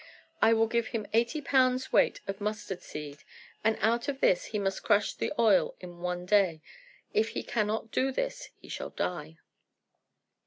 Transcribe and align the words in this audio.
I 0.41 0.53
will 0.53 0.65
give 0.65 0.87
him 0.87 1.05
eighty 1.13 1.41
pounds 1.41 1.93
weight 1.93 2.21
of 2.25 2.41
mustard 2.41 2.81
seed, 2.81 3.19
and 3.63 3.77
out 3.81 4.07
of 4.07 4.19
this 4.19 4.45
he 4.45 4.57
must 4.57 4.81
crush 4.81 5.13
the 5.13 5.31
oil 5.37 5.75
in 5.79 5.99
one 5.99 6.25
day. 6.25 6.63
If 7.13 7.29
he 7.37 7.43
cannot 7.43 7.91
do 7.91 8.11
this 8.11 8.49
he 8.57 8.67
shall 8.67 8.89
die." 8.89 9.37